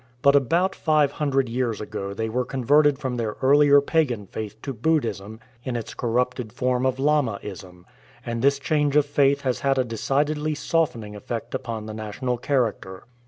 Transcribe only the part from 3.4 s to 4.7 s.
earlier Pagan faith